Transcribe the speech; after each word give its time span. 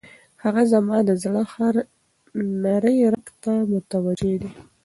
هغه 0.43 0.61
زما 0.73 0.97
د 1.03 1.09
زړه 1.23 1.43
هر 1.53 1.75
نري 2.63 2.97
رګ 3.13 3.27
ته 3.43 3.51
متوجه 3.71 4.33
ده. 4.41 4.49